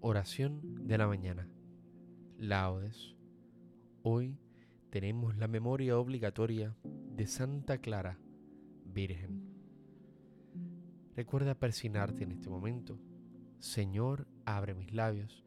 [0.00, 1.48] Oración de la mañana.
[2.38, 3.14] Laudes.
[4.02, 4.38] Hoy
[4.90, 8.18] tenemos la memoria obligatoria de Santa Clara,
[8.84, 9.42] Virgen.
[11.16, 12.98] Recuerda persignarte en este momento.
[13.60, 15.44] Señor, abre mis labios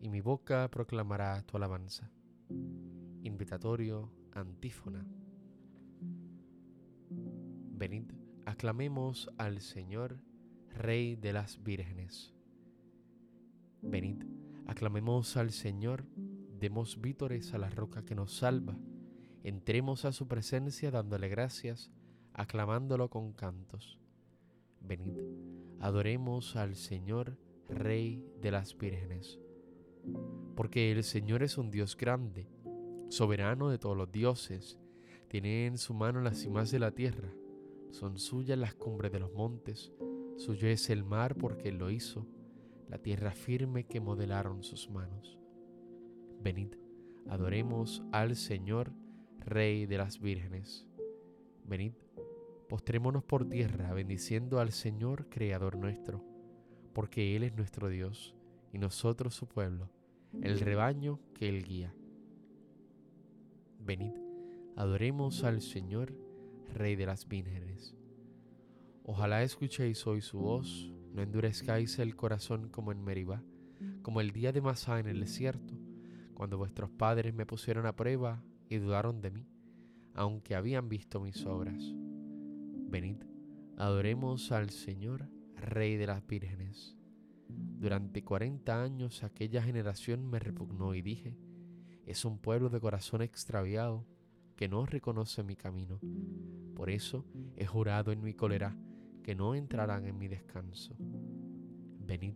[0.00, 2.10] y mi boca proclamará tu alabanza.
[3.22, 5.06] Invitatorio, antífona.
[7.10, 8.10] Venid,
[8.46, 10.18] aclamemos al Señor,
[10.70, 12.34] Rey de las vírgenes.
[13.82, 14.22] Venid,
[14.66, 16.04] aclamemos al Señor,
[16.60, 18.78] demos vítores a la roca que nos salva,
[19.42, 21.90] entremos a su presencia dándole gracias,
[22.32, 23.98] aclamándolo con cantos.
[24.80, 25.18] Venid,
[25.80, 27.36] adoremos al Señor,
[27.68, 29.40] Rey de las vírgenes.
[30.54, 32.48] Porque el Señor es un Dios grande,
[33.08, 34.78] soberano de todos los dioses,
[35.26, 37.32] tiene en su mano las cimas de la tierra,
[37.90, 39.92] son suyas las cumbres de los montes,
[40.36, 42.28] suyo es el mar porque Él lo hizo
[42.92, 45.38] la tierra firme que modelaron sus manos.
[46.42, 46.74] Venid,
[47.26, 48.92] adoremos al Señor,
[49.38, 50.86] Rey de las vírgenes.
[51.64, 51.94] Venid,
[52.68, 56.22] postrémonos por tierra, bendiciendo al Señor, Creador nuestro,
[56.92, 58.34] porque Él es nuestro Dios
[58.74, 59.88] y nosotros su pueblo,
[60.42, 61.94] el rebaño que Él guía.
[63.78, 64.12] Venid,
[64.76, 66.14] adoremos al Señor,
[66.74, 67.96] Rey de las vírgenes.
[69.02, 73.42] Ojalá escuchéis hoy su voz no endurezcáis el corazón como en Meribá,
[74.02, 75.74] como el día de Masá en el desierto,
[76.34, 79.46] cuando vuestros padres me pusieron a prueba y dudaron de mí,
[80.14, 81.82] aunque habían visto mis obras.
[82.90, 83.18] Venid,
[83.76, 86.96] adoremos al Señor, Rey de las vírgenes.
[87.48, 91.36] Durante cuarenta años aquella generación me repugnó y dije,
[92.06, 94.06] es un pueblo de corazón extraviado
[94.56, 96.00] que no reconoce mi camino.
[96.74, 97.24] Por eso
[97.56, 98.76] he jurado en mi cólera
[99.22, 100.94] que no entrarán en mi descanso.
[102.06, 102.34] Venid,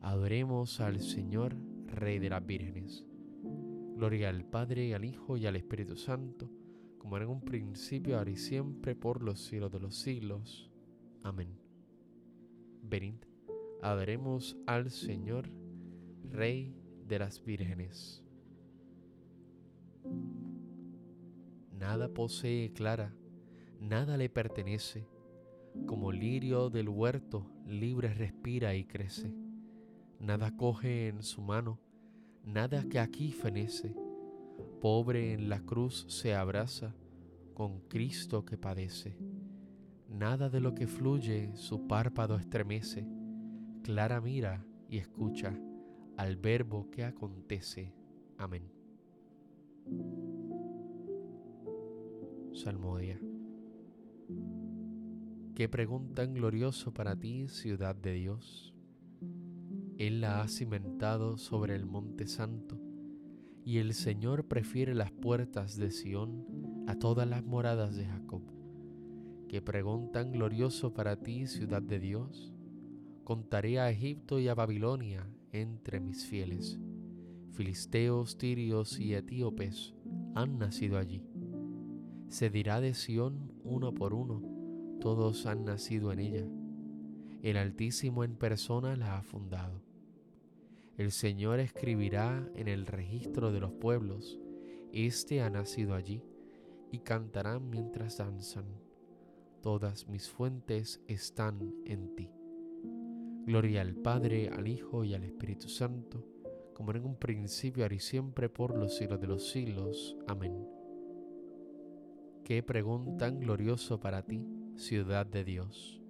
[0.00, 1.56] adoremos al Señor,
[1.86, 3.04] Rey de las vírgenes.
[3.96, 6.50] Gloria al Padre, al Hijo, y al Espíritu Santo,
[6.98, 10.70] como era en un principio, ahora y siempre, por los siglos de los siglos.
[11.22, 11.58] Amén.
[12.82, 13.16] Venid,
[13.82, 15.50] adoremos al Señor,
[16.30, 16.74] Rey
[17.06, 18.22] de las vírgenes.
[21.72, 23.14] Nada posee Clara,
[23.80, 25.06] nada le pertenece
[25.86, 29.34] como lirio del huerto, libre respira y crece.
[30.20, 31.80] Nada coge en su mano,
[32.44, 33.94] nada que aquí fenece.
[34.80, 36.94] Pobre en la cruz se abraza
[37.54, 39.16] con Cristo que padece.
[40.08, 43.06] Nada de lo que fluye su párpado estremece.
[43.82, 45.58] Clara mira y escucha
[46.16, 47.92] al verbo que acontece.
[48.36, 48.70] Amén.
[52.52, 53.20] Salmodia.
[55.58, 58.72] Qué pregunta glorioso para ti, ciudad de Dios.
[59.96, 62.78] Él la ha cimentado sobre el monte santo,
[63.64, 66.46] y el Señor prefiere las puertas de Sión
[66.86, 68.42] a todas las moradas de Jacob.
[69.48, 72.54] Qué pregunta glorioso para ti, ciudad de Dios.
[73.24, 76.78] Contaré a Egipto y a Babilonia entre mis fieles.
[77.50, 79.92] Filisteos, tirios y etíopes
[80.36, 81.26] han nacido allí.
[82.28, 84.57] Se dirá de Sión uno por uno
[85.00, 86.46] todos han nacido en ella.
[87.42, 89.80] El Altísimo en persona la ha fundado.
[90.96, 94.40] El Señor escribirá en el registro de los pueblos,
[94.92, 96.24] Este ha nacido allí,
[96.90, 98.64] y cantarán mientras danzan.
[99.62, 102.30] Todas mis fuentes están en ti.
[103.46, 106.26] Gloria al Padre, al Hijo y al Espíritu Santo,
[106.74, 110.16] como en un principio, ahora y siempre, por los siglos de los siglos.
[110.26, 110.66] Amén.
[112.44, 116.00] Qué preguntan glorioso para ti ciudad de Dios.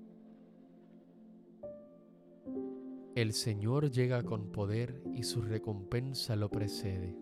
[3.14, 7.16] El Señor llega con poder y su recompensa lo precede.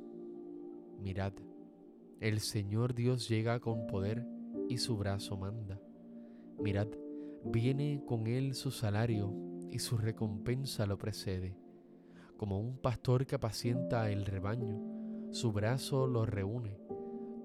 [1.01, 1.33] Mirad,
[2.19, 4.27] el Señor Dios llega con poder
[4.69, 5.81] y su brazo manda.
[6.59, 6.89] Mirad,
[7.45, 9.33] viene con él su salario
[9.71, 11.57] y su recompensa lo precede.
[12.37, 14.83] Como un pastor que apacienta el rebaño,
[15.31, 16.77] su brazo lo reúne,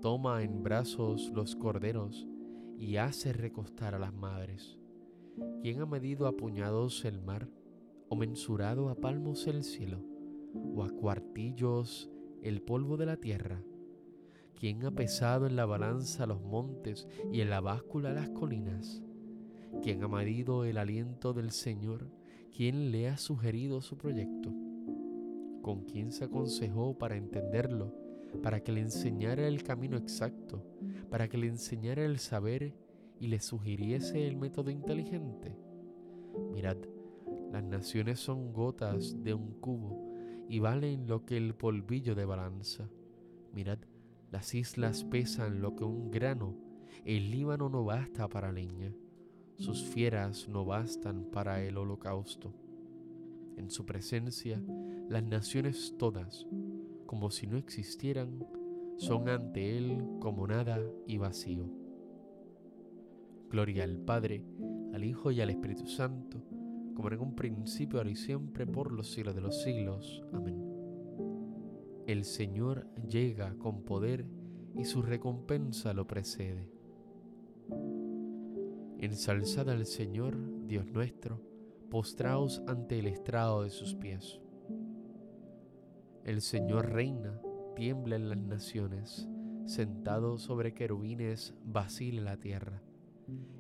[0.02, 2.28] toma en brazos los corderos
[2.82, 4.80] y hace recostar a las madres.
[5.62, 7.48] ¿Quién ha medido a puñados el mar,
[8.10, 10.04] o mensurado a palmos el cielo,
[10.76, 12.10] o a cuartillos
[12.42, 13.64] el polvo de la tierra?
[14.56, 19.04] ¿Quién ha pesado en la balanza los montes y en la báscula las colinas?
[19.84, 22.10] ¿Quién ha medido el aliento del Señor?
[22.52, 24.52] ¿Quién le ha sugerido su proyecto?
[25.62, 27.94] ¿Con quién se aconsejó para entenderlo,
[28.42, 30.64] para que le enseñara el camino exacto?
[31.12, 32.74] para que le enseñara el saber
[33.20, 35.56] y le sugiriese el método inteligente?
[36.54, 36.78] Mirad,
[37.52, 40.10] Las naciones son gotas de un cubo
[40.48, 42.90] y valen lo que el polvillo de balanza.
[43.54, 43.80] Mirad,
[44.32, 46.56] las islas pesan lo que un grano,
[47.04, 48.94] el Líbano no basta para leña,
[49.58, 52.54] sus fieras no bastan para el holocausto.
[53.58, 54.64] En su presencia,
[55.10, 56.48] las naciones todas,
[57.12, 58.40] como si no existieran,
[58.96, 61.70] son ante Él como nada y vacío.
[63.50, 64.46] Gloria al Padre,
[64.94, 66.42] al Hijo y al Espíritu Santo,
[66.96, 70.24] como en un principio, ahora y siempre, por los siglos de los siglos.
[70.32, 70.56] Amén.
[72.08, 74.26] El Señor llega con poder
[74.78, 76.72] y su recompensa lo precede.
[79.00, 81.42] Ensalzad al Señor, Dios nuestro,
[81.90, 84.41] postraos ante el estrado de sus pies.
[86.24, 87.42] El Señor reina,
[87.76, 89.28] tiembla en las naciones,
[89.66, 92.84] sentado sobre querubines, vacila la tierra.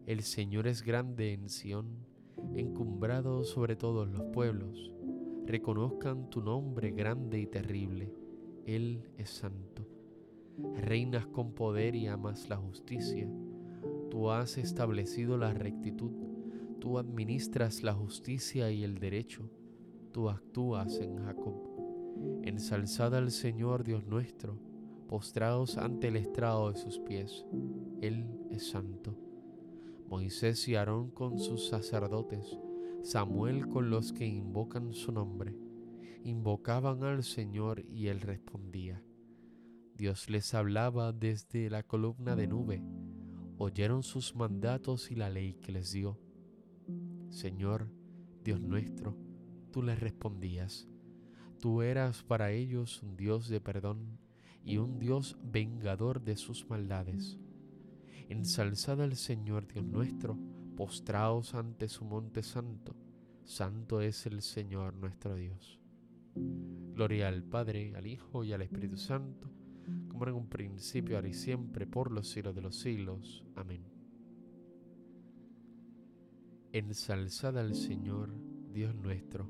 [0.05, 2.05] El Señor es grande en Sión,
[2.53, 4.93] encumbrado sobre todos los pueblos.
[5.47, 8.13] Reconozcan tu nombre grande y terrible.
[8.67, 9.87] Él es santo.
[10.75, 13.27] Reinas con poder y amas la justicia.
[14.11, 16.11] Tú has establecido la rectitud.
[16.79, 19.49] Tú administras la justicia y el derecho.
[20.11, 21.80] Tú actúas en Jacob.
[22.43, 24.57] Ensalzad al Señor Dios nuestro,
[25.07, 27.45] postrados ante el estrado de sus pies.
[28.01, 29.15] Él es santo.
[30.09, 32.57] Moisés y Aarón con sus sacerdotes,
[33.03, 35.55] Samuel con los que invocan su nombre,
[36.23, 39.01] invocaban al Señor y él respondía.
[39.95, 42.83] Dios les hablaba desde la columna de nube,
[43.57, 46.19] oyeron sus mandatos y la ley que les dio.
[47.29, 47.87] Señor,
[48.43, 49.15] Dios nuestro,
[49.71, 50.89] tú les respondías.
[51.61, 54.19] Tú eras para ellos un Dios de perdón
[54.65, 57.39] y un Dios vengador de sus maldades
[58.31, 60.37] Ensalzad al Señor Dios nuestro,
[60.77, 62.95] postraos ante su monte santo.
[63.43, 65.81] Santo es el Señor nuestro Dios.
[66.33, 69.51] Gloria al Padre, al Hijo y al Espíritu Santo,
[70.07, 73.43] como en un principio, ahora y siempre, por los siglos de los siglos.
[73.53, 73.83] Amén.
[76.71, 78.33] Ensalzad al Señor,
[78.71, 79.49] Dios nuestro,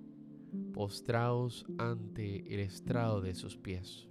[0.73, 4.07] postraos ante el estrado de sus pies.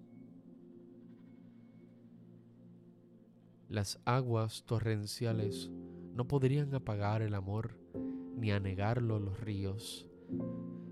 [3.68, 5.70] Las aguas torrenciales
[6.14, 7.78] no podrían apagar el amor
[8.36, 10.08] ni anegarlo los ríos.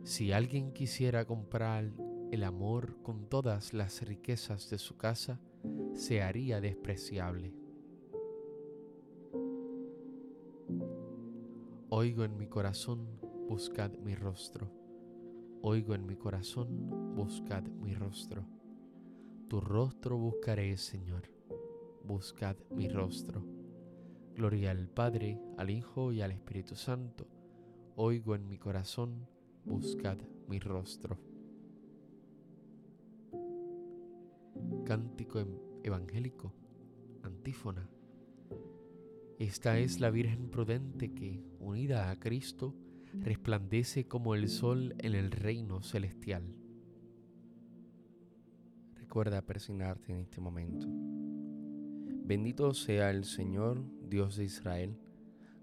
[0.04, 1.92] Si alguien quisiera comprar
[2.30, 5.40] el amor con todas las riquezas de su casa,
[5.94, 7.52] se haría despreciable.
[11.88, 13.08] Oigo en mi corazón,
[13.48, 14.77] buscad mi rostro.
[15.62, 18.46] Oigo en mi corazón, buscad mi rostro.
[19.48, 21.38] Tu rostro buscaré, Señor
[22.08, 23.44] buscad mi rostro.
[24.34, 27.26] Gloria al Padre, al Hijo y al Espíritu Santo.
[27.96, 29.28] Oigo en mi corazón,
[29.66, 30.16] buscad
[30.48, 31.18] mi rostro.
[34.86, 36.54] Cántico em-, evangélico,
[37.22, 37.90] antífona.
[39.38, 42.74] Esta es la Virgen prudente que, unida a Cristo,
[43.14, 46.54] resplandece como el sol en el reino celestial.
[48.94, 50.86] Recuerda persignarte en este momento.
[52.24, 54.98] Bendito sea el Señor, Dios de Israel,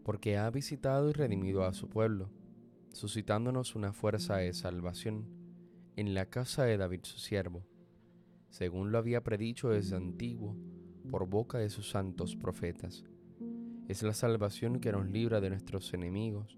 [0.03, 2.31] porque ha visitado y redimido a su pueblo,
[2.91, 5.27] suscitándonos una fuerza de salvación
[5.96, 7.65] en la casa de David su siervo,
[8.50, 10.58] según lo había predicho desde antiguo
[11.10, 13.03] por boca de sus santos profetas.
[13.88, 16.58] Es la salvación que nos libra de nuestros enemigos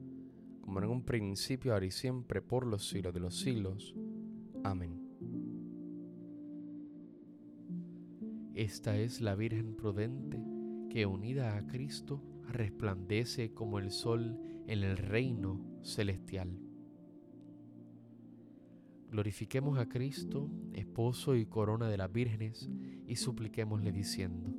[0.61, 3.95] como en un principio, ahora y siempre, por los siglos de los siglos.
[4.63, 5.01] Amén.
[8.53, 10.39] Esta es la Virgen prudente
[10.89, 16.59] que unida a Cristo resplandece como el sol en el reino celestial.
[19.09, 22.69] Glorifiquemos a Cristo, esposo y corona de las vírgenes,
[23.07, 24.53] y supliquémosle diciendo,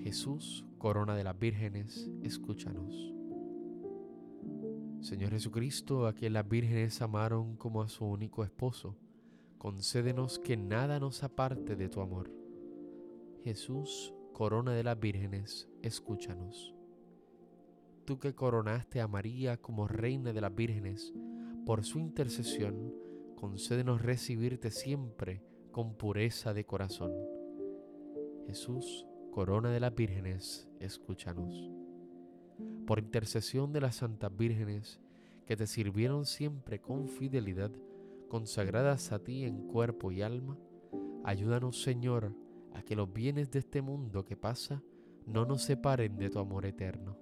[0.00, 3.14] Jesús, corona de las vírgenes, escúchanos.
[5.02, 8.96] Señor Jesucristo, a quien las vírgenes amaron como a su único esposo,
[9.58, 12.30] concédenos que nada nos aparte de tu amor.
[13.42, 16.72] Jesús, corona de las vírgenes, escúchanos.
[18.04, 21.12] Tú que coronaste a María como reina de las vírgenes,
[21.66, 22.94] por su intercesión,
[23.34, 25.42] concédenos recibirte siempre
[25.72, 27.12] con pureza de corazón.
[28.46, 31.81] Jesús, corona de las vírgenes, escúchanos.
[32.86, 35.00] Por intercesión de las santas vírgenes
[35.46, 37.70] que te sirvieron siempre con fidelidad,
[38.28, 40.58] consagradas a ti en cuerpo y alma,
[41.24, 42.34] ayúdanos Señor
[42.74, 44.82] a que los bienes de este mundo que pasa
[45.26, 47.16] no nos separen de tu amor eterno.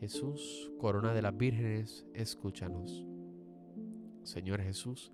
[0.00, 3.06] Jesús, corona de las vírgenes, escúchanos.
[4.22, 5.12] Señor Jesús,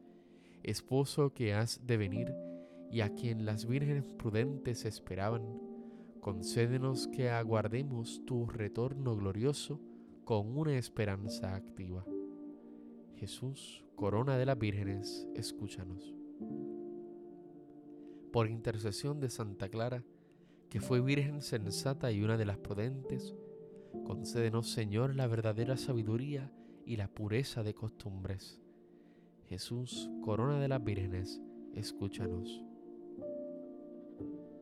[0.63, 2.35] esposo que has de venir
[2.91, 5.43] y a quien las vírgenes prudentes esperaban,
[6.21, 9.81] concédenos que aguardemos tu retorno glorioso
[10.25, 12.05] con una esperanza activa.
[13.17, 16.15] Jesús, corona de las vírgenes, escúchanos.
[18.33, 20.05] Por intercesión de Santa Clara,
[20.69, 23.35] que fue virgen sensata y una de las prudentes,
[24.05, 26.53] concédenos, Señor, la verdadera sabiduría
[26.87, 28.61] y la pureza de costumbres
[29.51, 31.43] Jesús, corona de las vírgenes,
[31.75, 32.65] escúchanos.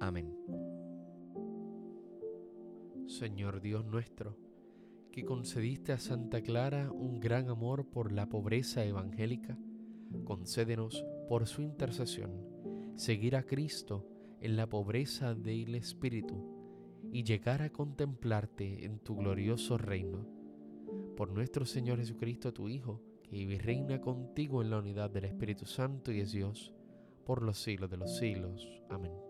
[0.00, 0.34] Amén.
[3.06, 4.36] Señor Dios nuestro,
[5.12, 9.58] que concediste a Santa Clara un gran amor por la pobreza evangélica,
[10.24, 12.50] concédenos por su intercesión
[13.00, 14.06] seguir a Cristo
[14.40, 20.26] en la pobreza del Espíritu y llegar a contemplarte en tu glorioso reino.
[21.16, 26.12] Por nuestro Señor Jesucristo, tu Hijo, y reina contigo en la unidad del Espíritu Santo
[26.12, 26.74] y es Dios
[27.24, 28.66] por los siglos de los siglos.
[28.90, 29.29] Amén.